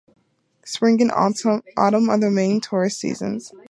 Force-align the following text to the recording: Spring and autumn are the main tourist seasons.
Spring 0.65 0.99
and 0.99 1.11
autumn 1.11 1.61
are 2.09 2.17
the 2.17 2.31
main 2.31 2.59
tourist 2.59 2.99
seasons. 2.99 3.51